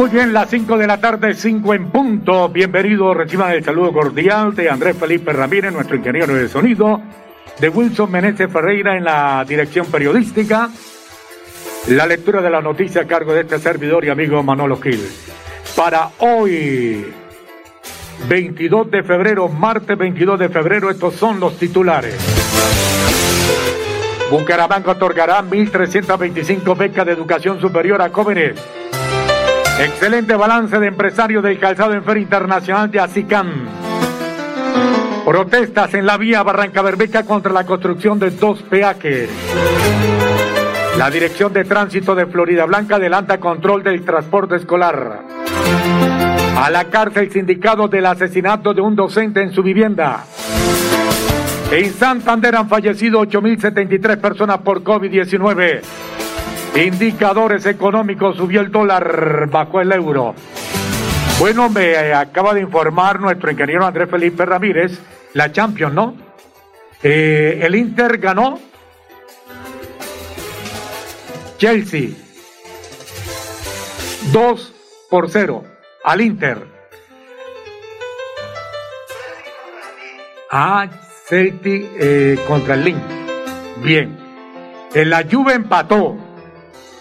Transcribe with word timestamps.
Muy 0.00 0.08
bien, 0.08 0.32
las 0.32 0.48
5 0.48 0.78
de 0.78 0.86
la 0.86 0.98
tarde, 0.98 1.34
5 1.34 1.74
en 1.74 1.90
punto. 1.90 2.48
Bienvenidos, 2.48 3.14
reciban 3.14 3.52
el 3.52 3.62
saludo 3.62 3.92
cordial 3.92 4.54
de 4.54 4.70
Andrés 4.70 4.96
Felipe 4.96 5.30
Ramírez, 5.30 5.74
nuestro 5.74 5.94
ingeniero 5.94 6.34
de 6.34 6.48
sonido, 6.48 7.02
de 7.58 7.68
Wilson 7.68 8.10
Meneses 8.10 8.50
Ferreira 8.50 8.96
en 8.96 9.04
la 9.04 9.44
dirección 9.46 9.84
periodística. 9.88 10.70
La 11.88 12.06
lectura 12.06 12.40
de 12.40 12.48
la 12.48 12.62
noticia 12.62 13.02
a 13.02 13.06
cargo 13.06 13.34
de 13.34 13.42
este 13.42 13.58
servidor 13.58 14.02
y 14.06 14.08
amigo 14.08 14.42
Manolo 14.42 14.80
Gil. 14.80 15.06
Para 15.76 16.08
hoy, 16.20 17.12
22 18.26 18.90
de 18.90 19.02
febrero, 19.02 19.50
martes 19.50 19.98
22 19.98 20.38
de 20.38 20.48
febrero, 20.48 20.88
estos 20.88 21.12
son 21.12 21.38
los 21.38 21.58
titulares. 21.58 22.16
Bucaramanga 24.30 24.92
otorgará 24.92 25.42
1.325 25.42 26.74
becas 26.74 27.04
de 27.04 27.12
educación 27.12 27.60
superior 27.60 28.00
a 28.00 28.08
jóvenes. 28.08 28.79
Excelente 29.80 30.36
balance 30.36 30.78
de 30.78 30.88
empresarios 30.88 31.42
del 31.42 31.58
calzado 31.58 31.94
en 31.94 32.04
Feria 32.04 32.22
Internacional 32.22 32.90
de 32.90 33.00
Acicán. 33.00 33.50
Protestas 35.24 35.94
en 35.94 36.04
la 36.04 36.18
vía 36.18 36.42
Barranca 36.42 36.82
Berbeca 36.82 37.24
contra 37.24 37.50
la 37.50 37.64
construcción 37.64 38.18
de 38.18 38.30
dos 38.30 38.60
peajes. 38.62 39.30
La 40.98 41.08
Dirección 41.08 41.54
de 41.54 41.64
Tránsito 41.64 42.14
de 42.14 42.26
Florida 42.26 42.66
Blanca 42.66 42.96
adelanta 42.96 43.40
control 43.40 43.82
del 43.82 44.04
transporte 44.04 44.56
escolar. 44.56 45.22
A 46.58 46.68
la 46.68 46.84
cárcel 46.90 47.32
sindicado 47.32 47.88
del 47.88 48.04
asesinato 48.04 48.74
de 48.74 48.82
un 48.82 48.94
docente 48.94 49.40
en 49.40 49.50
su 49.50 49.62
vivienda. 49.62 50.24
En 51.70 51.90
Santander 51.94 52.54
han 52.54 52.68
fallecido 52.68 53.22
8.073 53.22 54.20
personas 54.20 54.58
por 54.58 54.82
COVID-19. 54.82 55.80
Indicadores 56.74 57.66
económicos, 57.66 58.36
subió 58.36 58.60
el 58.60 58.70
dólar, 58.70 59.48
bajó 59.50 59.80
el 59.80 59.92
euro. 59.92 60.34
Bueno, 61.38 61.68
me 61.68 62.14
acaba 62.14 62.54
de 62.54 62.60
informar 62.60 63.18
nuestro 63.20 63.50
ingeniero 63.50 63.84
Andrés 63.84 64.08
Felipe 64.08 64.46
Ramírez, 64.46 65.00
la 65.34 65.50
Champions, 65.50 65.94
¿no? 65.94 66.14
Eh, 67.02 67.60
el 67.62 67.74
Inter 67.74 68.18
ganó. 68.18 68.60
Chelsea. 71.58 72.10
2 74.32 74.74
por 75.10 75.30
0 75.30 75.64
al 76.04 76.20
Inter. 76.20 76.66
Ah, 80.50 80.88
Celtic 81.26 81.90
eh, 81.98 82.38
contra 82.46 82.74
el 82.74 82.84
Link. 82.84 83.02
Bien. 83.82 84.16
En 84.94 85.10
la 85.10 85.24
Juve 85.30 85.54
empató 85.54 86.16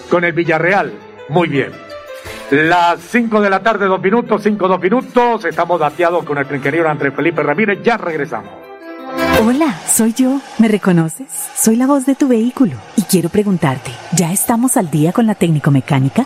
con 0.09 0.23
el 0.23 0.33
Villarreal. 0.33 0.91
Muy 1.29 1.47
bien. 1.47 1.71
Las 2.51 2.99
5 2.99 3.41
de 3.41 3.49
la 3.49 3.61
tarde, 3.61 3.85
dos 3.85 4.01
minutos, 4.01 4.41
5, 4.43 4.67
dos 4.67 4.81
minutos. 4.81 5.45
Estamos 5.45 5.79
dateados 5.79 6.25
con 6.25 6.35
nuestro 6.35 6.57
ingeniero 6.57 6.89
Andrés 6.89 7.13
Felipe 7.15 7.43
Ramírez. 7.43 7.79
Ya 7.83 7.97
regresamos. 7.97 8.51
Hola, 9.45 9.79
soy 9.87 10.13
yo. 10.13 10.41
¿Me 10.57 10.67
reconoces? 10.67 11.27
Soy 11.55 11.75
la 11.75 11.87
voz 11.87 12.05
de 12.05 12.15
tu 12.15 12.27
vehículo 12.27 12.73
y 12.97 13.03
quiero 13.03 13.29
preguntarte, 13.29 13.91
¿ya 14.13 14.31
estamos 14.31 14.77
al 14.77 14.89
día 14.89 15.13
con 15.13 15.27
la 15.27 15.35
técnico 15.35 15.71
mecánica? 15.71 16.25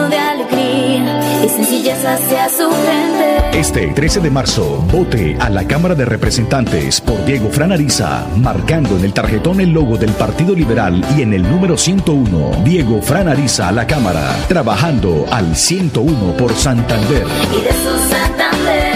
sencillez 1.51 2.03
hacia 2.05 2.49
su 2.49 2.69
gente. 2.69 3.59
Este 3.59 3.87
13 3.87 4.21
de 4.21 4.29
marzo, 4.29 4.83
vote 4.91 5.35
a 5.39 5.49
la 5.49 5.67
Cámara 5.67 5.93
de 5.93 6.05
Representantes 6.05 7.01
por 7.01 7.23
Diego 7.25 7.49
Franariza, 7.49 8.25
marcando 8.37 8.95
en 8.97 9.03
el 9.03 9.13
tarjetón 9.13 9.59
el 9.59 9.71
logo 9.71 9.97
del 9.97 10.11
Partido 10.11 10.55
Liberal 10.55 11.03
y 11.17 11.21
en 11.21 11.33
el 11.33 11.43
número 11.43 11.77
101, 11.77 12.63
Diego 12.63 13.01
Franariza 13.01 13.67
a 13.67 13.71
la 13.71 13.85
Cámara, 13.85 14.35
trabajando 14.47 15.25
al 15.31 15.55
101 15.55 16.37
por 16.37 16.53
Santander. 16.53 17.25
Y 17.51 17.61
de 17.61 17.71
su 17.73 18.09
Santander, 18.09 18.93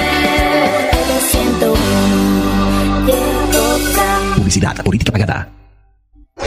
el 0.94 1.22
101, 1.22 3.06
Diego 3.06 3.78
Fran. 3.94 4.36
Publicidad, 4.36 4.76
política 4.84 5.12
pagada. 5.12 5.50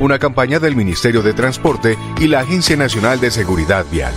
Una 0.00 0.18
campaña 0.18 0.58
del 0.58 0.76
Ministerio 0.76 1.20
de 1.20 1.34
Transporte 1.34 1.98
y 2.18 2.26
la 2.26 2.40
Agencia 2.40 2.74
Nacional 2.74 3.20
de 3.20 3.30
Seguridad 3.30 3.84
Vial. 3.90 4.14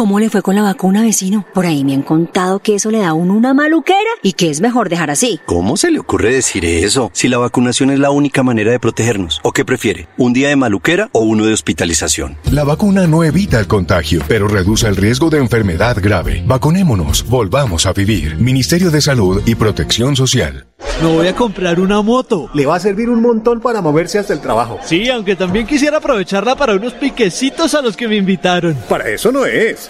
¿Cómo 0.00 0.18
le 0.18 0.30
fue 0.30 0.40
con 0.40 0.54
la 0.54 0.62
vacuna, 0.62 1.02
vecino? 1.02 1.44
Por 1.52 1.66
ahí 1.66 1.84
me 1.84 1.92
han 1.92 2.00
contado 2.00 2.60
que 2.60 2.74
eso 2.74 2.90
le 2.90 3.00
da 3.00 3.10
a 3.10 3.12
uno 3.12 3.34
una 3.34 3.52
maluquera 3.52 3.98
y 4.22 4.32
que 4.32 4.48
es 4.48 4.62
mejor 4.62 4.88
dejar 4.88 5.10
así. 5.10 5.40
¿Cómo 5.44 5.76
se 5.76 5.90
le 5.90 5.98
ocurre 5.98 6.32
decir 6.32 6.64
eso? 6.64 7.10
Si 7.12 7.28
la 7.28 7.36
vacunación 7.36 7.90
es 7.90 7.98
la 7.98 8.10
única 8.10 8.42
manera 8.42 8.72
de 8.72 8.80
protegernos. 8.80 9.42
¿O 9.42 9.52
qué 9.52 9.66
prefiere? 9.66 10.08
¿Un 10.16 10.32
día 10.32 10.48
de 10.48 10.56
maluquera 10.56 11.10
o 11.12 11.20
uno 11.20 11.44
de 11.44 11.52
hospitalización? 11.52 12.38
La 12.50 12.64
vacuna 12.64 13.06
no 13.06 13.24
evita 13.24 13.60
el 13.60 13.66
contagio, 13.66 14.22
pero 14.26 14.48
reduce 14.48 14.88
el 14.88 14.96
riesgo 14.96 15.28
de 15.28 15.36
enfermedad 15.36 15.98
grave. 16.00 16.44
Vacunémonos, 16.46 17.28
volvamos 17.28 17.84
a 17.84 17.92
vivir. 17.92 18.36
Ministerio 18.38 18.90
de 18.90 19.02
Salud 19.02 19.42
y 19.44 19.54
Protección 19.54 20.16
Social. 20.16 20.66
Me 21.02 21.08
voy 21.08 21.28
a 21.28 21.34
comprar 21.34 21.80
una 21.80 22.02
moto. 22.02 22.50
Le 22.52 22.66
va 22.66 22.76
a 22.76 22.80
servir 22.80 23.08
un 23.08 23.22
montón 23.22 23.60
para 23.60 23.80
moverse 23.80 24.18
hasta 24.18 24.34
el 24.34 24.40
trabajo. 24.40 24.78
Sí, 24.84 25.08
aunque 25.08 25.34
también 25.34 25.66
quisiera 25.66 25.96
aprovecharla 25.96 26.56
para 26.56 26.74
unos 26.74 26.92
piquecitos 26.92 27.74
a 27.74 27.80
los 27.80 27.96
que 27.96 28.06
me 28.06 28.16
invitaron. 28.16 28.76
Para 28.86 29.08
eso 29.08 29.32
no 29.32 29.46
es. 29.46 29.89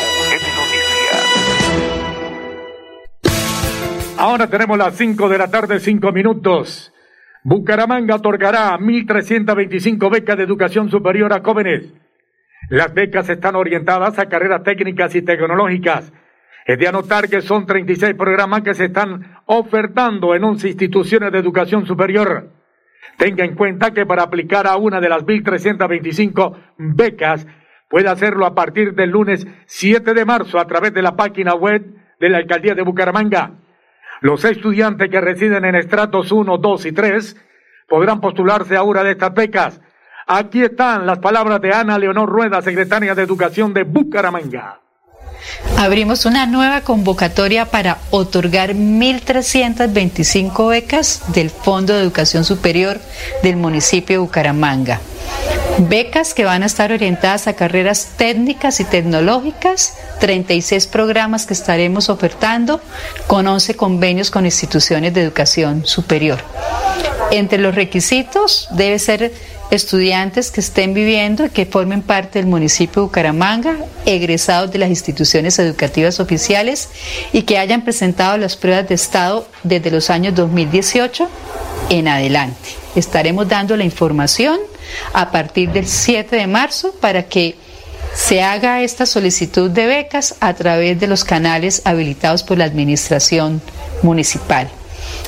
Ahora 4.31 4.47
tenemos 4.47 4.77
las 4.77 4.95
5 4.95 5.27
de 5.27 5.37
la 5.37 5.51
tarde, 5.51 5.81
5 5.81 6.13
minutos. 6.13 6.93
Bucaramanga 7.43 8.15
otorgará 8.15 8.77
1.325 8.77 10.09
becas 10.09 10.37
de 10.37 10.43
educación 10.43 10.89
superior 10.89 11.33
a 11.33 11.41
jóvenes. 11.41 11.93
Las 12.69 12.93
becas 12.93 13.27
están 13.27 13.57
orientadas 13.57 14.17
a 14.19 14.29
carreras 14.29 14.63
técnicas 14.63 15.13
y 15.15 15.21
tecnológicas. 15.21 16.13
Es 16.65 16.79
de 16.79 16.87
anotar 16.87 17.27
que 17.27 17.41
son 17.41 17.65
36 17.65 18.13
programas 18.13 18.61
que 18.61 18.73
se 18.73 18.85
están 18.85 19.35
ofertando 19.47 20.33
en 20.33 20.45
11 20.45 20.69
instituciones 20.69 21.33
de 21.33 21.37
educación 21.37 21.85
superior. 21.85 22.51
Tenga 23.17 23.43
en 23.43 23.55
cuenta 23.55 23.91
que 23.91 24.05
para 24.05 24.23
aplicar 24.23 24.65
a 24.65 24.77
una 24.77 25.01
de 25.01 25.09
las 25.09 25.25
1.325 25.25 26.55
becas 26.77 27.45
puede 27.89 28.07
hacerlo 28.07 28.45
a 28.45 28.55
partir 28.55 28.93
del 28.93 29.09
lunes 29.09 29.45
7 29.65 30.13
de 30.13 30.23
marzo 30.23 30.57
a 30.57 30.67
través 30.67 30.93
de 30.93 31.01
la 31.01 31.17
página 31.17 31.53
web 31.53 31.83
de 32.17 32.29
la 32.29 32.37
Alcaldía 32.37 32.75
de 32.75 32.83
Bucaramanga. 32.83 33.57
Los 34.21 34.45
estudiantes 34.45 35.09
que 35.09 35.19
residen 35.19 35.65
en 35.65 35.75
estratos 35.75 36.31
1, 36.31 36.57
2 36.59 36.85
y 36.85 36.91
3 36.91 37.35
podrán 37.87 38.21
postularse 38.21 38.77
a 38.77 38.83
una 38.83 39.03
de 39.03 39.11
estas 39.11 39.33
becas. 39.33 39.81
Aquí 40.27 40.61
están 40.61 41.07
las 41.07 41.17
palabras 41.17 41.59
de 41.59 41.73
Ana 41.73 41.97
Leonor 41.97 42.29
Rueda, 42.29 42.61
secretaria 42.61 43.15
de 43.15 43.23
Educación 43.23 43.73
de 43.73 43.83
Bucaramanga. 43.83 44.79
Abrimos 45.75 46.27
una 46.27 46.45
nueva 46.45 46.81
convocatoria 46.81 47.65
para 47.65 47.97
otorgar 48.11 48.75
1.325 48.75 50.69
becas 50.69 51.23
del 51.33 51.49
Fondo 51.49 51.95
de 51.95 52.01
Educación 52.01 52.43
Superior 52.43 52.99
del 53.41 53.55
municipio 53.57 54.17
de 54.17 54.19
Bucaramanga. 54.19 55.01
Becas 55.79 56.33
que 56.33 56.45
van 56.45 56.63
a 56.63 56.65
estar 56.65 56.91
orientadas 56.91 57.47
a 57.47 57.53
carreras 57.53 58.09
técnicas 58.17 58.79
y 58.79 58.85
tecnológicas, 58.85 59.93
36 60.19 60.87
programas 60.87 61.45
que 61.45 61.53
estaremos 61.53 62.09
ofertando 62.09 62.81
con 63.27 63.47
11 63.47 63.75
convenios 63.75 64.31
con 64.31 64.45
instituciones 64.45 65.13
de 65.13 65.21
educación 65.21 65.85
superior. 65.85 66.39
Entre 67.31 67.57
los 67.57 67.75
requisitos 67.75 68.67
debe 68.71 68.99
ser 68.99 69.31
estudiantes 69.71 70.51
que 70.51 70.59
estén 70.59 70.93
viviendo 70.93 71.45
y 71.45 71.49
que 71.49 71.65
formen 71.65 72.01
parte 72.01 72.39
del 72.39 72.47
municipio 72.47 73.01
de 73.01 73.07
Bucaramanga, 73.07 73.77
egresados 74.05 74.71
de 74.71 74.79
las 74.79 74.89
instituciones 74.89 75.57
educativas 75.57 76.19
oficiales 76.19 76.89
y 77.31 77.43
que 77.43 77.57
hayan 77.57 77.83
presentado 77.83 78.37
las 78.37 78.57
pruebas 78.57 78.89
de 78.89 78.95
estado 78.95 79.47
desde 79.63 79.91
los 79.91 80.09
años 80.09 80.35
2018 80.35 81.29
en 81.89 82.09
adelante. 82.09 82.69
Estaremos 82.95 83.47
dando 83.47 83.77
la 83.77 83.85
información 83.85 84.59
a 85.13 85.31
partir 85.31 85.71
del 85.71 85.87
7 85.87 86.35
de 86.35 86.47
marzo 86.47 86.93
para 86.99 87.23
que 87.23 87.55
se 88.13 88.41
haga 88.41 88.81
esta 88.81 89.05
solicitud 89.05 89.69
de 89.71 89.85
becas 89.85 90.37
a 90.41 90.53
través 90.53 90.99
de 90.99 91.07
los 91.07 91.23
canales 91.23 91.81
habilitados 91.85 92.43
por 92.43 92.57
la 92.57 92.65
Administración 92.65 93.61
Municipal. 94.03 94.69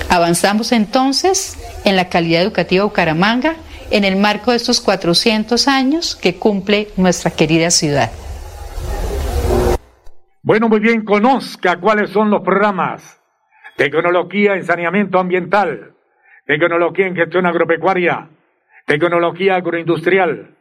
Avanzamos 0.10 0.72
entonces 0.72 1.58
en 1.86 1.96
la 1.96 2.10
calidad 2.10 2.42
educativa 2.42 2.84
Bucaramanga 2.84 3.56
en 3.92 4.04
el 4.04 4.16
marco 4.16 4.52
de 4.52 4.58
estos 4.58 4.82
400 4.82 5.68
años 5.68 6.16
que 6.16 6.36
cumple 6.36 6.90
nuestra 6.98 7.32
querida 7.32 7.70
ciudad. 7.70 8.12
Bueno, 10.42 10.68
muy 10.68 10.80
bien, 10.80 11.06
conozca 11.06 11.80
cuáles 11.80 12.10
son 12.10 12.30
los 12.30 12.42
programas. 12.42 13.22
Tecnología 13.78 14.56
en 14.56 14.66
saneamiento 14.66 15.20
ambiental, 15.20 15.94
tecnología 16.46 17.08
en 17.08 17.16
gestión 17.16 17.46
agropecuaria, 17.46 18.30
tecnología 18.86 19.56
agroindustrial, 19.56 20.56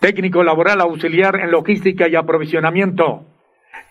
técnico 0.00 0.42
laboral 0.42 0.80
auxiliar 0.80 1.36
en 1.40 1.50
logística 1.50 2.08
y 2.08 2.14
aprovisionamiento, 2.14 3.26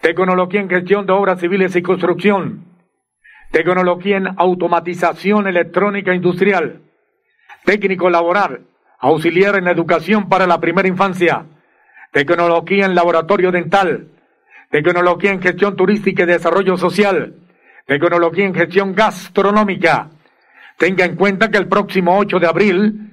tecnología 0.02 0.62
en 0.62 0.70
gestión 0.70 1.06
de 1.06 1.14
obras 1.14 1.40
civiles 1.40 1.76
y 1.76 1.82
construcción, 1.82 2.66
tecnología 3.52 4.18
en 4.18 4.28
automatización 4.38 5.48
electrónica 5.48 6.14
industrial, 6.14 6.82
técnico 7.66 8.10
laboral, 8.10 8.62
auxiliar 9.00 9.56
en 9.58 9.68
educación 9.68 10.30
para 10.30 10.48
la 10.48 10.60
primera 10.60 10.88
infancia, 10.88 11.46
tecnología 12.12 12.86
en 12.86 12.96
laboratorio 12.96 13.52
dental, 13.52 14.08
tecnología 14.70 15.32
en 15.32 15.42
gestión 15.42 15.76
turística 15.76 16.24
y 16.24 16.26
desarrollo 16.26 16.78
social, 16.78 17.36
tecnología 17.86 18.46
en 18.46 18.56
gestión 18.56 18.96
gastronómica. 18.96 20.10
Tenga 20.78 21.06
en 21.06 21.16
cuenta 21.16 21.52
que 21.52 21.58
el 21.58 21.68
próximo 21.68 22.18
8 22.18 22.40
de 22.40 22.48
abril, 22.48 23.13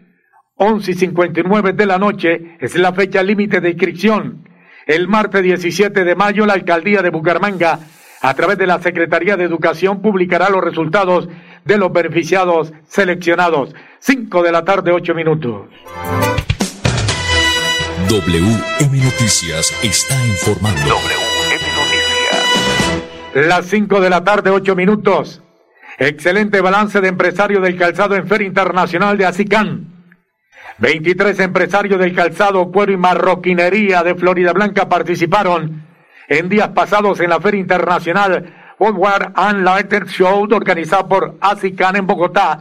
11 0.62 0.90
y 0.90 0.94
59 0.94 1.72
de 1.72 1.86
la 1.86 1.98
noche, 1.98 2.58
es 2.60 2.74
la 2.74 2.92
fecha 2.92 3.22
límite 3.22 3.62
de 3.62 3.70
inscripción. 3.70 4.46
El 4.86 5.08
martes 5.08 5.42
17 5.42 6.04
de 6.04 6.14
mayo, 6.14 6.44
la 6.44 6.52
alcaldía 6.52 7.00
de 7.00 7.08
Bucaramanga, 7.08 7.78
a 8.20 8.34
través 8.34 8.58
de 8.58 8.66
la 8.66 8.78
Secretaría 8.78 9.38
de 9.38 9.44
Educación, 9.44 10.02
publicará 10.02 10.50
los 10.50 10.62
resultados 10.62 11.30
de 11.64 11.78
los 11.78 11.90
beneficiados 11.90 12.74
seleccionados. 12.86 13.74
5 14.00 14.42
de 14.42 14.52
la 14.52 14.62
tarde, 14.62 14.92
8 14.92 15.14
minutos. 15.14 15.66
WM 18.10 18.98
Noticias 19.02 19.74
está 19.82 20.26
informando. 20.26 20.78
WM 20.82 21.64
Noticias. 21.74 23.46
Las 23.48 23.64
5 23.64 23.98
de 23.98 24.10
la 24.10 24.22
tarde, 24.24 24.50
8 24.50 24.76
minutos. 24.76 25.42
Excelente 25.98 26.60
balance 26.60 27.00
de 27.00 27.08
empresario 27.08 27.62
del 27.62 27.78
calzado 27.78 28.14
en 28.14 28.28
Feria 28.28 28.46
Internacional 28.46 29.16
de 29.16 29.24
Acicán. 29.24 29.99
23 30.80 31.38
empresarios 31.40 32.00
del 32.00 32.14
calzado, 32.14 32.72
cuero 32.72 32.92
y 32.92 32.96
marroquinería 32.96 34.02
de 34.02 34.14
Florida 34.14 34.54
Blanca 34.54 34.88
participaron 34.88 35.84
en 36.26 36.48
días 36.48 36.68
pasados 36.68 37.20
en 37.20 37.28
la 37.28 37.38
Feria 37.38 37.60
Internacional 37.60 38.74
Worldwide 38.78 39.32
and 39.34 39.62
Lighter 39.62 40.06
Show 40.06 40.48
organizada 40.50 41.06
por 41.06 41.36
ASICAN 41.38 41.96
en 41.96 42.06
Bogotá, 42.06 42.60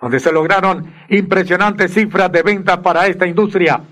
donde 0.00 0.18
se 0.18 0.32
lograron 0.32 0.92
impresionantes 1.10 1.94
cifras 1.94 2.32
de 2.32 2.42
ventas 2.42 2.78
para 2.78 3.06
esta 3.06 3.28
industria. 3.28 3.82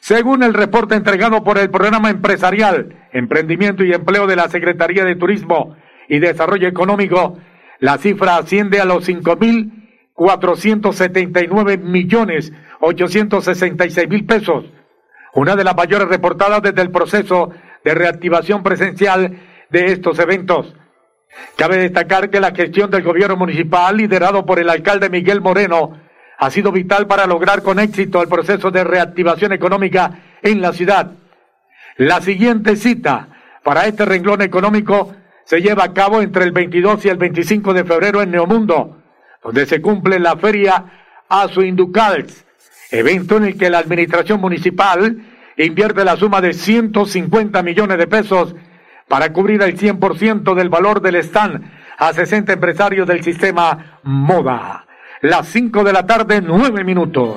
Según 0.00 0.42
el 0.42 0.52
reporte 0.52 0.94
entregado 0.94 1.42
por 1.42 1.56
el 1.56 1.70
Programa 1.70 2.10
Empresarial, 2.10 3.06
Emprendimiento 3.10 3.84
y 3.84 3.94
Empleo 3.94 4.26
de 4.26 4.36
la 4.36 4.50
Secretaría 4.50 5.02
de 5.02 5.16
Turismo 5.16 5.76
y 6.10 6.18
Desarrollo 6.18 6.68
Económico, 6.68 7.38
la 7.78 7.96
cifra 7.96 8.36
asciende 8.36 8.82
a 8.82 8.84
los 8.84 9.08
5.479 9.08 11.78
millones 11.78 12.52
866 12.84 14.08
mil 14.08 14.24
pesos, 14.24 14.64
una 15.34 15.56
de 15.56 15.64
las 15.64 15.76
mayores 15.76 16.08
reportadas 16.08 16.62
desde 16.62 16.82
el 16.82 16.90
proceso 16.90 17.50
de 17.84 17.94
reactivación 17.94 18.62
presencial 18.62 19.40
de 19.70 19.86
estos 19.86 20.18
eventos. 20.18 20.74
Cabe 21.56 21.78
destacar 21.78 22.30
que 22.30 22.40
la 22.40 22.54
gestión 22.54 22.90
del 22.90 23.02
gobierno 23.02 23.36
municipal, 23.36 23.96
liderado 23.96 24.46
por 24.46 24.58
el 24.58 24.70
alcalde 24.70 25.10
Miguel 25.10 25.40
Moreno, 25.40 26.00
ha 26.38 26.50
sido 26.50 26.72
vital 26.72 27.06
para 27.06 27.26
lograr 27.26 27.62
con 27.62 27.78
éxito 27.78 28.22
el 28.22 28.28
proceso 28.28 28.70
de 28.70 28.84
reactivación 28.84 29.52
económica 29.52 30.20
en 30.42 30.60
la 30.60 30.72
ciudad. 30.72 31.12
La 31.96 32.20
siguiente 32.20 32.76
cita 32.76 33.28
para 33.62 33.86
este 33.86 34.04
renglón 34.04 34.42
económico 34.42 35.14
se 35.44 35.60
lleva 35.60 35.84
a 35.84 35.92
cabo 35.92 36.22
entre 36.22 36.44
el 36.44 36.52
22 36.52 37.04
y 37.04 37.08
el 37.08 37.16
25 37.16 37.72
de 37.74 37.84
febrero 37.84 38.22
en 38.22 38.30
Neomundo, 38.30 38.98
donde 39.42 39.66
se 39.66 39.80
cumple 39.80 40.18
la 40.18 40.36
feria 40.36 40.84
Azuinducals, 41.28 42.44
evento 42.94 43.36
en 43.36 43.44
el 43.44 43.58
que 43.58 43.70
la 43.70 43.78
administración 43.78 44.40
municipal 44.40 45.18
invierte 45.56 46.04
la 46.04 46.16
suma 46.16 46.40
de 46.40 46.52
150 46.52 47.62
millones 47.62 47.98
de 47.98 48.06
pesos 48.06 48.54
para 49.08 49.32
cubrir 49.32 49.62
el 49.62 49.78
100% 49.78 50.54
del 50.54 50.68
valor 50.68 51.00
del 51.00 51.16
stand 51.16 51.62
a 51.98 52.12
60 52.12 52.52
empresarios 52.52 53.06
del 53.06 53.22
sistema 53.22 54.00
Moda. 54.02 54.86
Las 55.20 55.48
5 55.48 55.84
de 55.84 55.92
la 55.92 56.06
tarde, 56.06 56.40
9 56.40 56.84
minutos. 56.84 57.36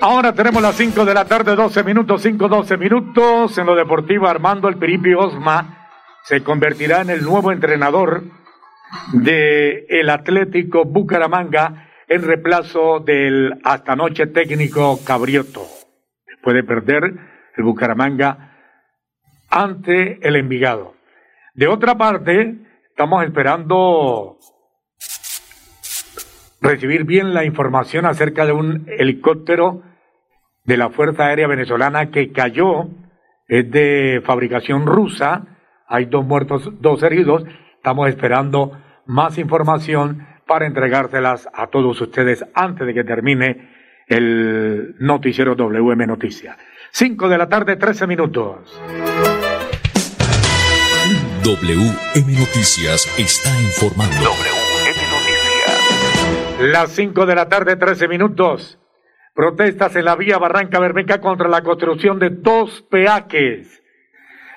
Ahora 0.00 0.32
tenemos 0.32 0.62
las 0.62 0.76
5 0.76 1.04
de 1.04 1.12
la 1.12 1.24
tarde, 1.24 1.56
12 1.56 1.82
minutos, 1.82 2.22
5, 2.22 2.46
12 2.46 2.76
minutos. 2.76 3.58
En 3.58 3.66
lo 3.66 3.74
deportivo, 3.74 4.28
Armando 4.28 4.68
El 4.68 4.76
Piripi 4.76 5.12
Osma 5.14 5.88
se 6.22 6.44
convertirá 6.44 7.00
en 7.00 7.10
el 7.10 7.24
nuevo 7.24 7.50
entrenador 7.50 8.22
de 9.12 9.86
Atlético 10.08 10.84
Bucaramanga 10.84 11.88
en 12.06 12.22
reemplazo 12.22 13.00
del 13.00 13.58
hasta 13.64 13.94
anoche 13.94 14.28
técnico 14.28 15.00
Cabrioto. 15.04 15.66
Puede 16.44 16.62
perder 16.62 17.14
el 17.56 17.64
Bucaramanga 17.64 18.56
ante 19.50 20.24
el 20.26 20.36
Envigado. 20.36 20.94
De 21.54 21.66
otra 21.66 21.98
parte, 21.98 22.54
estamos 22.88 23.24
esperando 23.24 24.38
recibir 26.60 27.02
bien 27.02 27.34
la 27.34 27.44
información 27.44 28.06
acerca 28.06 28.46
de 28.46 28.52
un 28.52 28.86
helicóptero 28.86 29.87
de 30.68 30.76
la 30.76 30.90
Fuerza 30.90 31.24
Aérea 31.24 31.46
Venezolana 31.46 32.10
que 32.10 32.30
cayó, 32.30 32.88
es 33.48 33.70
de 33.70 34.22
fabricación 34.22 34.84
rusa, 34.84 35.46
hay 35.88 36.04
dos 36.04 36.26
muertos, 36.26 36.70
dos 36.78 37.02
heridos, 37.02 37.42
estamos 37.76 38.06
esperando 38.10 38.78
más 39.06 39.38
información 39.38 40.26
para 40.46 40.66
entregárselas 40.66 41.48
a 41.54 41.68
todos 41.68 41.98
ustedes 42.02 42.44
antes 42.52 42.86
de 42.86 42.92
que 42.92 43.02
termine 43.02 43.70
el 44.08 44.94
noticiero 44.98 45.54
WM 45.54 46.06
Noticias. 46.06 46.58
5 46.90 47.30
de 47.30 47.38
la 47.38 47.48
tarde, 47.48 47.76
13 47.76 48.06
minutos. 48.06 48.78
WM 51.44 52.38
Noticias 52.38 53.10
está 53.18 53.58
informando. 53.62 54.34
Las 56.60 56.90
5 56.90 57.24
de 57.24 57.34
la 57.34 57.48
tarde, 57.48 57.76
13 57.76 58.06
minutos. 58.06 58.78
Protestas 59.38 59.94
en 59.94 60.04
la 60.04 60.16
vía 60.16 60.36
Barranca 60.36 60.80
Bermeja 60.80 61.20
contra 61.20 61.48
la 61.48 61.62
construcción 61.62 62.18
de 62.18 62.30
dos 62.30 62.82
peajes. 62.82 63.80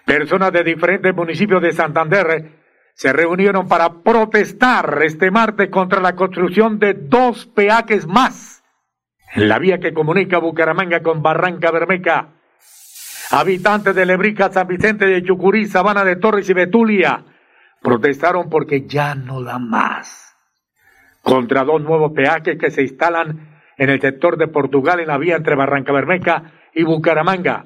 Personas 0.08 0.52
de 0.52 0.64
diferentes 0.64 1.16
municipios 1.16 1.62
de 1.62 1.72
Santander 1.72 2.54
se 2.96 3.14
reunieron 3.14 3.68
para 3.68 4.02
protestar 4.02 5.00
este 5.04 5.30
martes 5.30 5.70
contra 5.70 6.02
la 6.02 6.16
construcción 6.16 6.80
de 6.80 6.96
dos 6.96 7.46
peajes 7.46 8.08
más 8.08 8.64
en 9.36 9.50
la 9.50 9.60
vía 9.60 9.80
que 9.80 9.94
comunica 9.94 10.40
Bucaramanga 10.40 11.04
con 11.04 11.22
Barranca 11.22 11.70
Bermeja. 11.70 12.30
Habitantes 13.30 13.94
de 13.94 14.08
Lebrica, 14.08 14.52
San 14.52 14.66
Vicente 14.66 15.06
de 15.06 15.22
Chucurí, 15.22 15.68
Sabana 15.68 16.04
de 16.04 16.16
Torres 16.16 16.50
y 16.50 16.54
Betulia 16.54 17.24
protestaron 17.84 18.50
porque 18.50 18.88
ya 18.88 19.14
no 19.14 19.44
da 19.44 19.60
más 19.60 20.36
contra 21.22 21.66
dos 21.66 21.84
nuevos 21.84 22.14
peajes 22.14 22.58
que 22.58 22.72
se 22.72 22.82
instalan 22.82 23.50
en 23.82 23.90
el 23.90 24.00
sector 24.00 24.38
de 24.38 24.48
Portugal 24.48 25.00
en 25.00 25.08
la 25.08 25.18
vía 25.18 25.36
entre 25.36 25.56
Barranca 25.56 25.92
Bermeja 25.92 26.44
y 26.72 26.84
Bucaramanga. 26.84 27.66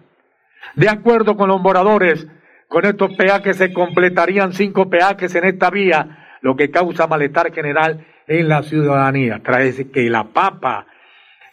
De 0.76 0.88
acuerdo 0.88 1.36
con 1.36 1.50
los 1.50 1.60
moradores, 1.60 2.26
con 2.70 2.86
estos 2.86 3.14
peajes 3.18 3.58
se 3.58 3.74
completarían 3.74 4.54
cinco 4.54 4.90
peajes 4.90 5.36
en 5.36 5.44
esta 5.44 5.70
vía, 5.70 6.38
lo 6.40 6.56
que 6.56 6.72
causa 6.72 7.08
malestar 7.08 7.54
general 7.54 8.06
en 8.28 8.48
la 8.48 8.64
ciudadanía. 8.64 9.42
Trae 9.44 9.74
que 9.92 10.10
la 10.10 10.24
papa, 10.24 10.88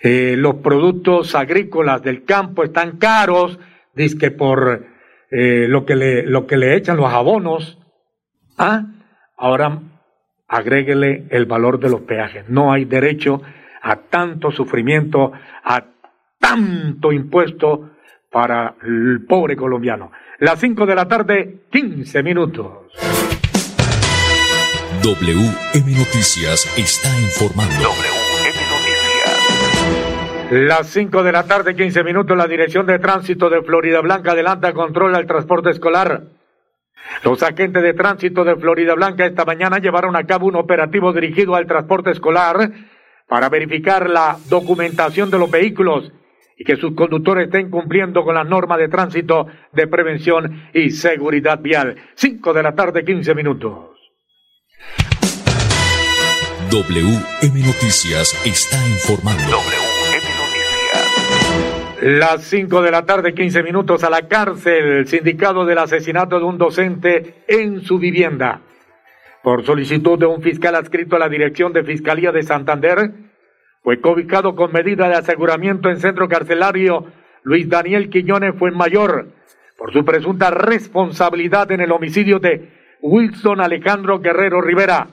eh, 0.00 0.36
los 0.38 0.54
productos 0.56 1.34
agrícolas 1.34 2.04
del 2.04 2.24
campo 2.24 2.62
están 2.62 2.98
caros, 2.98 3.58
dice 3.96 4.16
que 4.16 4.30
por 4.30 4.86
eh, 5.32 5.66
lo, 5.68 5.84
que 5.84 5.96
le, 5.96 6.22
lo 6.22 6.46
que 6.46 6.56
le 6.56 6.76
echan 6.76 6.98
los 6.98 7.12
abonos. 7.12 7.80
¿Ah? 8.56 8.84
Ahora 9.36 9.80
agréguele 10.46 11.26
el 11.30 11.46
valor 11.46 11.80
de 11.80 11.90
los 11.90 12.02
peajes. 12.02 12.48
No 12.48 12.72
hay 12.72 12.84
derecho 12.84 13.42
a 13.82 13.96
tanto 13.96 14.50
sufrimiento, 14.50 15.32
a 15.64 15.84
tanto 16.38 17.12
impuesto 17.12 17.90
para 18.30 18.74
el 18.82 19.24
pobre 19.28 19.56
colombiano. 19.56 20.12
Las 20.38 20.58
5 20.60 20.86
de 20.86 20.94
la 20.94 21.06
tarde, 21.06 21.64
15 21.70 22.22
minutos. 22.22 22.88
WM 25.02 25.98
Noticias 25.98 26.72
está 26.78 27.08
informando. 27.20 27.88
Las 30.50 30.88
5 30.88 31.22
de 31.22 31.32
la 31.32 31.44
tarde, 31.44 31.74
15 31.74 32.04
minutos, 32.04 32.36
la 32.36 32.46
Dirección 32.46 32.86
de 32.86 32.98
Tránsito 32.98 33.50
de 33.50 33.62
Florida 33.62 34.00
Blanca 34.00 34.32
adelanta 34.32 34.72
control 34.72 35.14
al 35.14 35.26
transporte 35.26 35.70
escolar. 35.70 36.24
Los 37.24 37.42
agentes 37.42 37.82
de 37.82 37.94
tránsito 37.94 38.44
de 38.44 38.56
Florida 38.56 38.94
Blanca 38.94 39.26
esta 39.26 39.44
mañana 39.44 39.78
llevaron 39.78 40.16
a 40.16 40.24
cabo 40.24 40.46
un 40.46 40.56
operativo 40.56 41.12
dirigido 41.12 41.54
al 41.54 41.66
transporte 41.66 42.10
escolar 42.10 42.70
para 43.32 43.48
verificar 43.48 44.10
la 44.10 44.36
documentación 44.50 45.30
de 45.30 45.38
los 45.38 45.50
vehículos 45.50 46.12
y 46.54 46.64
que 46.64 46.76
sus 46.76 46.94
conductores 46.94 47.46
estén 47.46 47.70
cumpliendo 47.70 48.24
con 48.24 48.34
las 48.34 48.46
normas 48.46 48.76
de 48.76 48.88
tránsito 48.88 49.46
de 49.72 49.86
prevención 49.86 50.68
y 50.74 50.90
seguridad 50.90 51.58
vial. 51.58 51.96
5 52.14 52.52
de 52.52 52.62
la 52.62 52.74
tarde, 52.74 53.06
15 53.06 53.34
minutos. 53.34 53.72
WM 56.70 57.58
Noticias 57.64 58.38
está 58.44 58.76
informando. 58.86 59.56
Las 62.02 62.44
5 62.44 62.82
de 62.82 62.90
la 62.90 63.06
tarde, 63.06 63.32
15 63.32 63.62
minutos 63.62 64.04
a 64.04 64.10
la 64.10 64.28
cárcel, 64.28 65.08
sindicado 65.08 65.64
del 65.64 65.78
asesinato 65.78 66.38
de 66.38 66.44
un 66.44 66.58
docente 66.58 67.44
en 67.48 67.80
su 67.80 67.98
vivienda. 67.98 68.60
Por 69.42 69.64
solicitud 69.64 70.18
de 70.18 70.26
un 70.26 70.40
fiscal 70.40 70.74
adscrito 70.76 71.16
a 71.16 71.18
la 71.18 71.28
Dirección 71.28 71.72
de 71.72 71.82
Fiscalía 71.82 72.30
de 72.30 72.44
Santander, 72.44 73.10
fue 73.82 74.00
cobijado 74.00 74.54
con 74.54 74.72
medida 74.72 75.08
de 75.08 75.16
aseguramiento 75.16 75.90
en 75.90 75.98
centro 75.98 76.28
carcelario 76.28 77.06
Luis 77.42 77.68
Daniel 77.68 78.08
Quiñones 78.08 78.54
fue 78.56 78.70
mayor 78.70 79.26
por 79.76 79.92
su 79.92 80.04
presunta 80.04 80.50
responsabilidad 80.50 81.72
en 81.72 81.80
el 81.80 81.90
homicidio 81.90 82.38
de 82.38 82.70
Wilson 83.00 83.60
Alejandro 83.60 84.20
Guerrero 84.20 84.60
Rivera. 84.60 85.08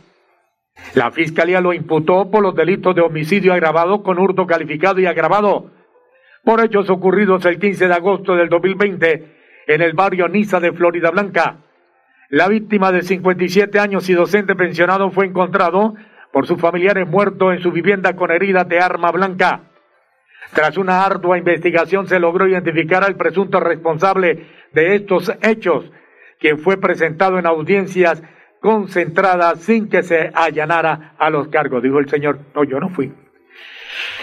La 0.93 1.09
fiscalía 1.09 1.59
lo 1.59 1.73
imputó 1.73 2.29
por 2.29 2.43
los 2.43 2.55
delitos 2.55 2.95
de 2.95 3.01
homicidio 3.01 3.53
agravado 3.53 4.03
con 4.03 4.19
hurto 4.19 4.45
calificado 4.45 4.99
y 4.99 5.07
agravado 5.07 5.71
por 6.43 6.63
hechos 6.63 6.87
ocurridos 6.91 7.43
el 7.45 7.59
15 7.59 7.87
de 7.87 7.93
agosto 7.93 8.35
del 8.35 8.49
2020 8.49 9.37
en 9.67 9.81
el 9.81 9.93
barrio 9.93 10.27
Niza 10.27 10.59
de 10.59 10.71
Florida 10.71 11.09
Blanca. 11.09 11.57
La 12.29 12.47
víctima 12.47 12.91
de 12.91 13.01
57 13.01 13.79
años 13.79 14.07
y 14.07 14.13
docente 14.13 14.55
pensionado 14.55 15.09
fue 15.09 15.25
encontrado 15.25 15.95
por 16.31 16.45
sus 16.45 16.61
familiares 16.61 17.07
muertos 17.07 17.55
en 17.55 17.63
su 17.63 17.71
vivienda 17.71 18.15
con 18.15 18.29
heridas 18.29 18.69
de 18.69 18.79
arma 18.79 19.11
blanca. 19.11 19.61
Tras 20.53 20.77
una 20.77 21.03
ardua 21.03 21.39
investigación 21.39 22.07
se 22.07 22.19
logró 22.19 22.47
identificar 22.47 23.03
al 23.03 23.15
presunto 23.15 23.59
responsable 23.59 24.45
de 24.73 24.93
estos 24.93 25.31
hechos, 25.41 25.91
quien 26.39 26.59
fue 26.59 26.77
presentado 26.77 27.39
en 27.39 27.47
audiencias 27.47 28.21
concentradas 28.61 29.61
sin 29.61 29.89
que 29.89 30.03
se 30.03 30.29
allanara 30.35 31.15
a 31.17 31.31
los 31.31 31.47
cargos. 31.47 31.81
Dijo 31.81 31.97
el 31.97 32.09
señor, 32.09 32.41
no, 32.53 32.63
yo 32.63 32.79
no 32.79 32.89
fui. 32.89 33.11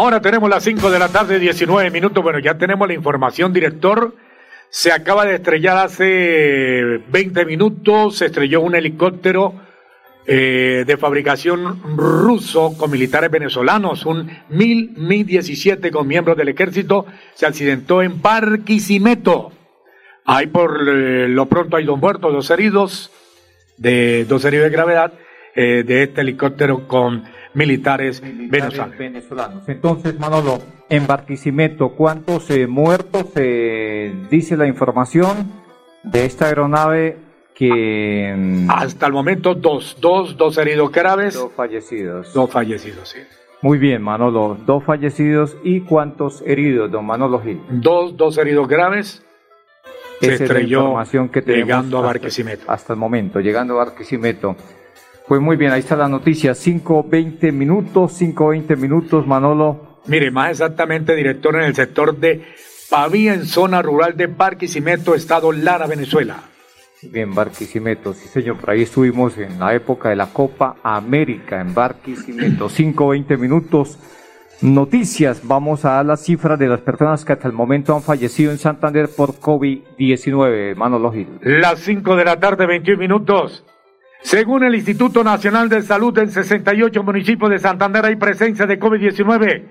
Ahora 0.00 0.22
tenemos 0.22 0.48
las 0.48 0.64
5 0.64 0.90
de 0.90 0.98
la 0.98 1.10
tarde, 1.10 1.38
19 1.38 1.90
minutos. 1.90 2.24
Bueno, 2.24 2.38
ya 2.38 2.56
tenemos 2.56 2.88
la 2.88 2.94
información, 2.94 3.52
director. 3.52 4.14
Se 4.70 4.92
acaba 4.92 5.26
de 5.26 5.34
estrellar 5.34 5.76
hace 5.76 7.02
20 7.12 7.44
minutos, 7.44 8.16
se 8.16 8.24
estrelló 8.24 8.62
un 8.62 8.74
helicóptero 8.74 9.60
eh, 10.26 10.84
de 10.86 10.96
fabricación 10.96 11.82
ruso 11.98 12.78
con 12.78 12.90
militares 12.90 13.30
venezolanos, 13.30 14.06
un 14.06 14.30
Mil 14.48 14.94
Mi-17 14.96 15.90
con 15.90 16.08
miembros 16.08 16.38
del 16.38 16.48
ejército, 16.48 17.04
se 17.34 17.44
accidentó 17.44 18.00
en 18.00 18.22
Barquisimeto. 18.22 19.52
Hay 20.24 20.46
por 20.46 20.80
eh, 20.88 21.28
lo 21.28 21.44
pronto 21.44 21.76
hay 21.76 21.84
dos 21.84 21.98
muertos, 21.98 22.32
dos 22.32 22.50
heridos, 22.50 23.12
de 23.76 24.24
dos 24.24 24.46
heridos 24.46 24.64
de 24.64 24.70
gravedad 24.70 25.12
eh, 25.54 25.84
de 25.86 26.04
este 26.04 26.22
helicóptero 26.22 26.88
con 26.88 27.24
militares, 27.54 28.20
venezolanos. 28.22 28.98
venezolanos. 28.98 29.68
Entonces, 29.68 30.18
Manolo, 30.18 30.60
en 30.88 31.06
Barquisimeto, 31.06 31.90
¿cuántos 31.90 32.50
eh, 32.50 32.66
muertos 32.66 33.26
eh, 33.36 34.14
dice 34.30 34.56
la 34.56 34.66
información 34.66 35.50
de 36.02 36.24
esta 36.24 36.46
aeronave 36.46 37.16
que... 37.54 38.34
mm, 38.36 38.70
Hasta 38.70 39.06
el 39.06 39.12
momento 39.12 39.54
dos, 39.54 39.96
dos, 40.00 40.36
dos 40.36 40.56
heridos 40.58 40.90
graves. 40.92 41.34
Dos 41.34 41.52
fallecidos. 41.52 42.32
Dos 42.32 42.50
fallecidos, 42.50 43.08
sí. 43.08 43.18
Muy 43.62 43.76
bien, 43.78 44.00
Manolo. 44.00 44.56
Dos 44.64 44.84
fallecidos 44.84 45.56
y 45.62 45.80
cuántos 45.80 46.42
heridos, 46.46 46.90
don 46.90 47.04
Manolo 47.04 47.40
Gil. 47.42 47.60
Dos, 47.68 48.16
dos 48.16 48.38
heridos 48.38 48.66
graves. 48.68 49.22
Se 50.20 50.26
Esa 50.26 50.34
es 50.34 50.40
la 50.40 50.44
estrelló 50.46 50.80
información 50.80 51.28
que 51.28 51.42
tenemos 51.42 51.66
llegando 51.66 51.96
a 51.98 52.00
hasta- 52.00 52.12
Barquisimeto. 52.12 52.64
Hasta 52.70 52.92
el 52.94 52.98
momento, 52.98 53.40
llegando 53.40 53.74
a 53.80 53.84
Barquisimeto. 53.84 54.56
Pues 55.30 55.40
muy 55.40 55.54
bien, 55.56 55.70
ahí 55.70 55.78
está 55.78 55.94
la 55.94 56.08
noticia. 56.08 56.54
5.20 56.54 57.52
minutos, 57.52 58.20
5.20 58.20 58.76
minutos, 58.76 59.28
Manolo. 59.28 60.00
Mire, 60.06 60.32
más 60.32 60.50
exactamente, 60.50 61.14
director 61.14 61.54
en 61.54 61.62
el 61.62 61.74
sector 61.76 62.16
de 62.18 62.42
Pavía, 62.90 63.34
en 63.34 63.46
zona 63.46 63.80
rural 63.80 64.16
de 64.16 64.26
Barquisimeto, 64.26 65.14
estado 65.14 65.52
Lara, 65.52 65.86
Venezuela. 65.86 66.42
Bien, 67.02 67.32
Barquisimeto, 67.32 68.12
sí 68.12 68.26
señor, 68.26 68.56
por 68.56 68.70
ahí 68.70 68.82
estuvimos 68.82 69.38
en 69.38 69.60
la 69.60 69.72
época 69.72 70.08
de 70.08 70.16
la 70.16 70.32
Copa 70.32 70.78
América 70.82 71.60
en 71.60 71.74
Barquisimeto, 71.74 72.68
5.20 72.68 73.38
minutos. 73.38 74.00
Noticias, 74.62 75.42
vamos 75.44 75.84
a 75.84 75.92
dar 75.92 76.06
las 76.06 76.24
cifras 76.24 76.58
de 76.58 76.66
las 76.66 76.80
personas 76.80 77.24
que 77.24 77.34
hasta 77.34 77.46
el 77.46 77.54
momento 77.54 77.94
han 77.94 78.02
fallecido 78.02 78.50
en 78.50 78.58
Santander 78.58 79.08
por 79.08 79.34
COVID-19, 79.34 80.74
Manolo 80.74 81.12
Gil. 81.12 81.28
Las 81.42 81.78
5 81.78 82.16
de 82.16 82.24
la 82.24 82.40
tarde, 82.40 82.66
21 82.66 82.98
minutos. 82.98 83.64
Según 84.22 84.64
el 84.64 84.74
Instituto 84.74 85.22
Nacional 85.24 85.68
de 85.68 85.82
Salud, 85.82 86.16
en 86.18 86.30
68 86.30 87.02
municipios 87.02 87.50
de 87.50 87.58
Santander 87.58 88.04
hay 88.04 88.16
presencia 88.16 88.66
de 88.66 88.78
COVID-19. 88.78 89.62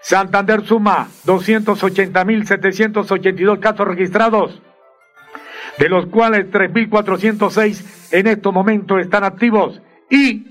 Santander 0.00 0.64
suma 0.64 1.08
280.782 1.26 3.60
casos 3.60 3.86
registrados, 3.86 4.62
de 5.78 5.88
los 5.88 6.06
cuales 6.06 6.46
3.406 6.50 8.12
en 8.12 8.28
estos 8.28 8.54
momentos 8.54 9.00
están 9.00 9.24
activos 9.24 9.82
y 10.08 10.46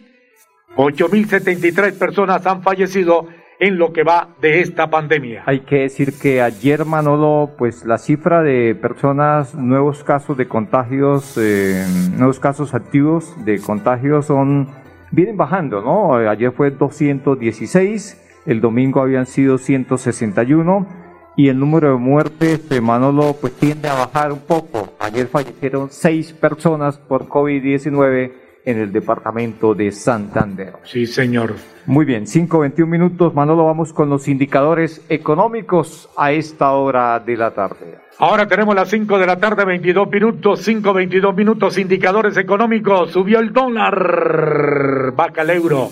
8.073 0.75 1.97
personas 1.97 2.45
han 2.45 2.61
fallecido 2.61 3.27
en 3.59 3.77
lo 3.77 3.91
que 3.91 4.03
va 4.03 4.29
de 4.41 4.61
esta 4.61 4.89
pandemia. 4.89 5.43
Hay 5.45 5.61
que 5.61 5.81
decir 5.81 6.13
que 6.19 6.41
ayer, 6.41 6.85
Manolo, 6.85 7.51
pues 7.57 7.85
la 7.85 7.97
cifra 7.97 8.41
de 8.41 8.73
personas, 8.73 9.53
nuevos 9.53 10.03
casos 10.03 10.37
de 10.37 10.47
contagios, 10.47 11.37
eh, 11.37 11.85
nuevos 12.17 12.39
casos 12.39 12.73
activos 12.73 13.33
de 13.43 13.59
contagios 13.59 14.27
son, 14.27 14.69
vienen 15.11 15.35
bajando, 15.35 15.81
¿no? 15.81 16.15
Ayer 16.15 16.53
fue 16.53 16.71
216, 16.71 18.43
el 18.45 18.61
domingo 18.61 19.01
habían 19.01 19.25
sido 19.25 19.57
161 19.57 20.87
y 21.35 21.49
el 21.49 21.59
número 21.59 21.91
de 21.91 21.97
muertes 21.97 22.67
de 22.69 22.81
Manolo 22.81 23.35
pues 23.39 23.53
tiende 23.53 23.89
a 23.89 23.93
bajar 23.93 24.31
un 24.31 24.39
poco. 24.39 24.93
Ayer 24.99 25.27
fallecieron 25.27 25.89
seis 25.89 26.31
personas 26.33 26.97
por 26.97 27.27
COVID-19 27.27 28.48
en 28.69 28.79
el 28.79 28.91
departamento 28.91 29.73
de 29.73 29.91
Santander. 29.91 30.73
Sí, 30.83 31.07
señor. 31.07 31.55
Muy 31.87 32.05
bien, 32.05 32.25
5.21 32.25 32.85
minutos. 32.85 33.33
Manolo, 33.33 33.65
vamos 33.65 33.93
con 33.93 34.09
los 34.09 34.27
indicadores 34.27 35.03
económicos 35.09 36.07
a 36.15 36.31
esta 36.31 36.71
hora 36.73 37.19
de 37.19 37.35
la 37.35 37.51
tarde. 37.51 37.97
Ahora 38.19 38.47
tenemos 38.47 38.75
las 38.75 38.89
5 38.89 39.17
de 39.17 39.25
la 39.25 39.39
tarde, 39.39 39.65
22 39.65 40.11
minutos, 40.11 40.61
5, 40.61 40.93
22 40.93 41.35
minutos, 41.35 41.77
indicadores 41.79 42.37
económicos. 42.37 43.11
Subió 43.11 43.39
el 43.39 43.51
dólar, 43.53 45.13
baja 45.15 45.41
el 45.41 45.49
euro. 45.49 45.89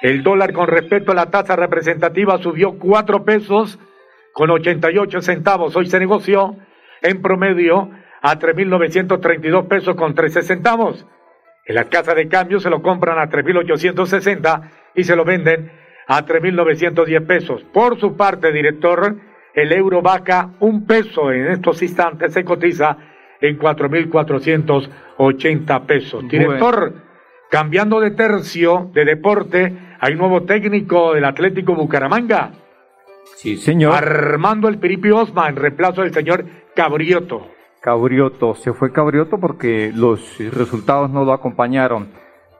El 0.00 0.24
dólar 0.24 0.52
con 0.52 0.66
respecto 0.66 1.12
a 1.12 1.14
la 1.14 1.26
tasa 1.26 1.54
representativa 1.54 2.38
subió 2.38 2.78
4 2.78 3.24
pesos 3.24 3.78
con 4.32 4.50
88 4.50 5.22
centavos. 5.22 5.76
Hoy 5.76 5.86
se 5.86 6.00
negoció 6.00 6.56
en 7.00 7.22
promedio 7.22 7.90
a 8.22 8.38
3.932 8.38 9.68
pesos 9.68 9.94
con 9.94 10.14
13 10.14 10.42
centavos. 10.42 11.06
En 11.64 11.76
la 11.76 11.84
casa 11.84 12.14
de 12.14 12.28
cambio 12.28 12.60
se 12.60 12.70
lo 12.70 12.82
compran 12.82 13.18
a 13.18 13.28
3.860 13.28 14.70
y 14.94 15.04
se 15.04 15.14
lo 15.14 15.24
venden 15.24 15.70
a 16.08 16.26
3.910 16.26 17.26
pesos. 17.26 17.62
Por 17.72 18.00
su 18.00 18.16
parte, 18.16 18.50
director, 18.52 19.16
el 19.54 19.72
euro 19.72 20.02
baja 20.02 20.50
un 20.60 20.86
peso 20.86 21.32
en 21.32 21.48
estos 21.48 21.82
instantes, 21.82 22.32
se 22.32 22.44
cotiza 22.44 22.96
en 23.40 23.58
4.480 23.58 25.86
pesos. 25.86 26.28
Director, 26.28 26.94
cambiando 27.50 27.98
de 28.00 28.12
tercio 28.12 28.90
de 28.92 29.04
deporte, 29.04 29.72
hay 30.00 30.14
nuevo 30.14 30.42
técnico 30.42 31.14
del 31.14 31.24
Atlético 31.24 31.74
Bucaramanga. 31.74 32.52
Sí, 33.36 33.56
señor. 33.56 33.94
Armando 33.94 34.68
el 34.68 34.78
Piripi 34.78 35.10
Osma 35.10 35.48
en 35.48 35.56
reemplazo 35.56 36.02
del 36.02 36.12
señor 36.12 36.44
Cabrioto. 36.74 37.48
Cabrioto, 37.82 38.54
se 38.54 38.72
fue 38.72 38.92
Cabrioto 38.92 39.38
porque 39.38 39.92
los 39.94 40.38
resultados 40.38 41.10
no 41.10 41.24
lo 41.24 41.32
acompañaron. 41.32 42.08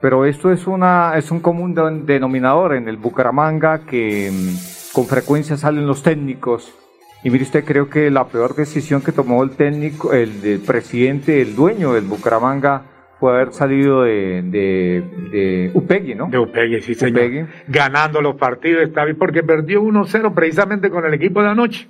Pero 0.01 0.25
esto 0.25 0.51
es, 0.51 0.67
una, 0.67 1.13
es 1.17 1.31
un 1.31 1.39
común 1.39 1.73
de- 1.73 2.01
denominador 2.13 2.75
en 2.75 2.89
el 2.89 2.97
Bucaramanga 2.97 3.85
que 3.85 4.29
mm, 4.31 4.93
con 4.93 5.05
frecuencia 5.05 5.55
salen 5.55 5.87
los 5.87 6.03
técnicos. 6.03 6.77
Y 7.23 7.29
mire 7.29 7.45
usted, 7.45 7.63
creo 7.63 7.89
que 7.89 8.11
la 8.11 8.25
peor 8.27 8.53
decisión 8.53 9.01
que 9.01 9.13
tomó 9.13 9.41
el 9.43 9.51
técnico, 9.51 10.11
el, 10.11 10.61
presidente, 10.67 11.41
el 11.41 11.55
dueño 11.55 11.93
del 11.93 12.03
Bucaramanga, 12.03 12.81
fue 13.17 13.31
haber 13.31 13.53
salido 13.53 14.03
de, 14.03 14.41
de, 14.43 15.03
de 15.31 15.71
Upegui, 15.73 16.15
¿no? 16.15 16.27
De 16.27 16.37
Upegui, 16.37 16.81
sí, 16.81 16.95
señor. 16.95 17.21
Upegui. 17.21 17.45
Ganando 17.69 18.21
los 18.21 18.35
partidos, 18.35 18.83
está 18.83 19.05
bien, 19.05 19.17
porque 19.17 19.41
perdió 19.41 19.81
1-0 19.81 20.33
precisamente 20.33 20.89
con 20.89 21.05
el 21.05 21.13
equipo 21.13 21.41
de 21.41 21.47
anoche. 21.47 21.87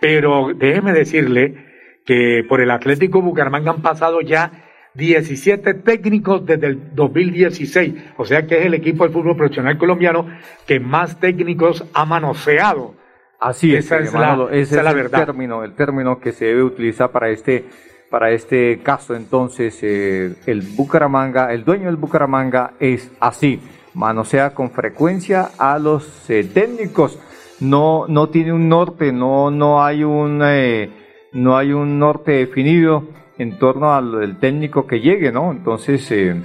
Pero 0.00 0.52
déjeme 0.54 0.94
decirle 0.94 1.73
que 2.04 2.44
por 2.48 2.60
el 2.60 2.70
Atlético 2.70 3.22
Bucaramanga 3.22 3.70
han 3.72 3.82
pasado 3.82 4.20
ya 4.20 4.50
17 4.94 5.74
técnicos 5.74 6.46
desde 6.46 6.66
el 6.68 6.94
2016, 6.94 7.94
o 8.16 8.24
sea 8.24 8.46
que 8.46 8.58
es 8.58 8.66
el 8.66 8.74
equipo 8.74 9.04
del 9.04 9.12
fútbol 9.12 9.36
profesional 9.36 9.76
colombiano 9.78 10.26
que 10.66 10.78
más 10.80 11.18
técnicos 11.18 11.84
ha 11.94 12.04
manoseado. 12.04 12.94
Así 13.40 13.74
es, 13.74 13.86
Esa 13.86 13.98
es 13.98 14.12
la- 14.12 14.20
Manolo, 14.20 14.50
ese 14.50 14.60
esa 14.60 14.74
es 14.74 14.78
es 14.78 14.84
la 14.84 14.90
el 14.90 14.96
verdad. 14.96 15.26
término, 15.26 15.64
el 15.64 15.74
término 15.74 16.20
que 16.20 16.32
se 16.32 16.46
debe 16.46 16.62
utilizar 16.62 17.10
para 17.10 17.28
este, 17.30 17.64
para 18.10 18.30
este 18.30 18.78
caso. 18.82 19.14
Entonces, 19.16 19.78
eh, 19.82 20.34
el 20.46 20.62
Bucaramanga, 20.62 21.52
el 21.52 21.64
dueño 21.64 21.86
del 21.86 21.96
Bucaramanga 21.96 22.74
es 22.78 23.10
así, 23.20 23.60
manosea 23.94 24.54
con 24.54 24.70
frecuencia 24.70 25.50
a 25.58 25.78
los 25.78 26.30
eh, 26.30 26.44
técnicos. 26.54 27.18
No, 27.60 28.06
no 28.08 28.28
tiene 28.28 28.52
un 28.52 28.68
norte, 28.68 29.12
no, 29.12 29.50
no 29.50 29.84
hay 29.84 30.04
un, 30.04 30.40
eh, 30.44 30.90
no 31.34 31.56
hay 31.56 31.72
un 31.72 31.98
norte 31.98 32.32
definido 32.32 33.04
en 33.38 33.58
torno 33.58 33.92
al 33.92 34.38
técnico 34.38 34.86
que 34.86 35.00
llegue, 35.00 35.32
¿no? 35.32 35.50
Entonces, 35.50 36.10
eh, 36.12 36.40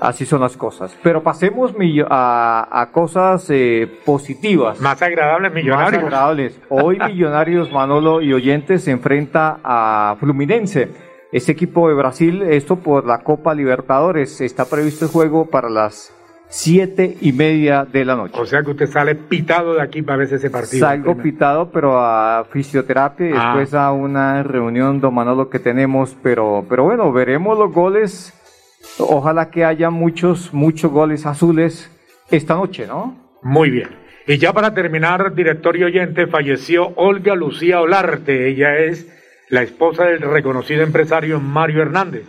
así 0.00 0.26
son 0.26 0.42
las 0.42 0.56
cosas. 0.56 0.96
Pero 1.02 1.22
pasemos 1.22 1.74
a, 2.08 2.68
a 2.70 2.92
cosas 2.92 3.48
eh, 3.50 3.90
positivas. 4.04 4.80
Más 4.80 5.00
agradables, 5.00 5.52
millonarios. 5.52 5.92
Más 5.92 6.04
agradables. 6.04 6.60
Hoy 6.68 6.98
Millonarios, 7.06 7.72
Manolo 7.72 8.20
y 8.20 8.32
Oyentes 8.32 8.84
se 8.84 8.90
enfrenta 8.90 9.60
a 9.64 10.16
Fluminense. 10.20 10.88
Este 11.32 11.52
equipo 11.52 11.88
de 11.88 11.94
Brasil, 11.94 12.42
esto 12.42 12.76
por 12.76 13.06
la 13.06 13.18
Copa 13.18 13.54
Libertadores, 13.54 14.40
está 14.40 14.64
previsto 14.64 15.04
el 15.06 15.10
juego 15.10 15.46
para 15.46 15.68
las 15.68 16.14
siete 16.48 17.16
y 17.20 17.32
media 17.32 17.84
de 17.84 18.04
la 18.04 18.16
noche. 18.16 18.34
O 18.40 18.46
sea 18.46 18.62
que 18.62 18.70
usted 18.70 18.86
sale 18.86 19.14
pitado 19.14 19.74
de 19.74 19.82
aquí 19.82 20.02
para 20.02 20.18
ver 20.18 20.32
ese 20.32 20.50
partido. 20.50 20.86
Salgo 20.86 21.16
pitado, 21.16 21.70
pero 21.70 21.98
a 22.00 22.44
fisioterapia 22.50 23.28
y 23.28 23.32
Ah. 23.34 23.54
después 23.56 23.74
a 23.74 23.92
una 23.92 24.42
reunión, 24.42 25.00
don 25.00 25.14
Manolo, 25.14 25.50
que 25.50 25.58
tenemos. 25.58 26.16
Pero, 26.22 26.64
pero 26.68 26.84
bueno, 26.84 27.12
veremos 27.12 27.58
los 27.58 27.72
goles. 27.72 28.34
Ojalá 28.98 29.50
que 29.50 29.64
haya 29.64 29.90
muchos, 29.90 30.52
muchos 30.54 30.90
goles 30.90 31.26
azules 31.26 31.90
esta 32.30 32.54
noche, 32.54 32.86
¿no? 32.86 33.16
Muy 33.42 33.70
bien. 33.70 33.88
Y 34.26 34.38
ya 34.38 34.52
para 34.52 34.74
terminar, 34.74 35.34
director 35.34 35.76
y 35.76 35.84
oyente, 35.84 36.26
falleció 36.26 36.88
Olga 36.96 37.34
Lucía 37.34 37.80
Olarte. 37.80 38.48
Ella 38.48 38.76
es 38.78 39.06
la 39.48 39.62
esposa 39.62 40.04
del 40.04 40.20
reconocido 40.20 40.82
empresario 40.82 41.40
Mario 41.40 41.82
Hernández. 41.82 42.24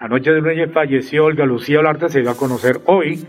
La 0.00 0.08
noche 0.08 0.30
de 0.32 0.40
lunes 0.40 0.70
falleció 0.72 1.24
Olga 1.26 1.44
Lucía 1.46 1.80
Olarte, 1.80 2.08
se 2.08 2.20
dio 2.20 2.30
a 2.30 2.36
conocer 2.36 2.80
hoy. 2.86 3.26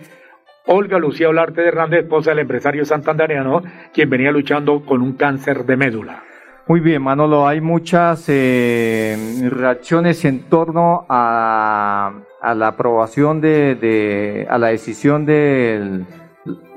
Olga 0.65 0.97
Lucía 0.97 1.29
Olarte 1.29 1.61
de 1.61 1.67
Hernández, 1.67 2.03
esposa 2.03 2.31
del 2.31 2.39
empresario 2.39 2.85
santandereano, 2.85 3.61
quien 3.93 4.09
venía 4.09 4.31
luchando 4.31 4.85
con 4.85 5.01
un 5.01 5.13
cáncer 5.13 5.65
de 5.65 5.77
médula. 5.77 6.23
Muy 6.67 6.79
bien, 6.79 7.01
Manolo, 7.01 7.45
hay 7.45 7.59
muchas 7.59 8.25
eh, 8.29 9.17
reacciones 9.51 10.23
en 10.23 10.43
torno 10.43 11.05
a, 11.09 12.13
a 12.41 12.55
la 12.55 12.67
aprobación 12.69 13.41
de, 13.41 13.75
de- 13.75 14.47
a 14.49 14.57
la 14.57 14.67
decisión 14.67 15.25
de 15.25 16.05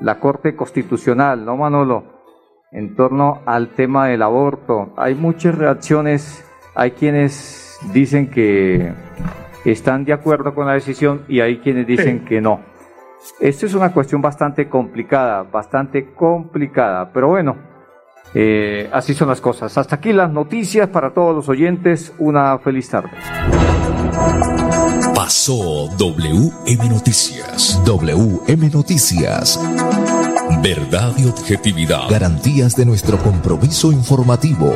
la 0.01 0.19
Corte 0.19 0.55
Constitucional, 0.57 1.45
¿no, 1.45 1.55
Manolo? 1.55 2.03
En 2.73 2.95
torno 2.97 3.41
al 3.45 3.69
tema 3.69 4.07
del 4.07 4.21
aborto. 4.21 4.93
Hay 4.97 5.15
muchas 5.15 5.55
reacciones 5.57 6.43
hay 6.75 6.91
quienes 6.91 7.79
dicen 7.91 8.29
que 8.29 8.91
están 9.65 10.05
de 10.05 10.13
acuerdo 10.13 10.53
con 10.53 10.67
la 10.67 10.73
decisión 10.73 11.23
y 11.27 11.39
hay 11.39 11.57
quienes 11.57 11.87
dicen 11.87 12.23
que 12.25 12.39
no. 12.39 12.59
Esto 13.39 13.65
es 13.65 13.73
una 13.73 13.91
cuestión 13.91 14.21
bastante 14.21 14.69
complicada, 14.69 15.43
bastante 15.43 16.13
complicada, 16.13 17.11
pero 17.11 17.29
bueno, 17.29 17.55
eh, 18.33 18.89
así 18.91 19.13
son 19.13 19.29
las 19.29 19.41
cosas. 19.41 19.77
Hasta 19.77 19.95
aquí 19.95 20.13
las 20.13 20.31
noticias 20.31 20.89
para 20.89 21.13
todos 21.13 21.35
los 21.35 21.49
oyentes. 21.49 22.13
Una 22.19 22.57
feliz 22.59 22.89
tarde. 22.89 23.11
Pasó 25.15 25.89
WM 25.97 26.89
Noticias. 26.89 27.81
WM 27.85 28.69
Noticias. 28.69 29.59
Verdad 30.61 31.13
y 31.17 31.27
objetividad. 31.27 32.09
Garantías 32.09 32.75
de 32.75 32.85
nuestro 32.85 33.17
compromiso 33.17 33.91
informativo. 33.91 34.73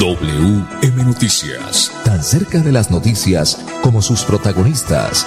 WM 0.00 1.04
Noticias. 1.04 1.92
Tan 2.04 2.22
cerca 2.22 2.58
de 2.58 2.72
las 2.72 2.90
noticias 2.90 3.64
como 3.82 4.02
sus 4.02 4.24
protagonistas. 4.24 5.26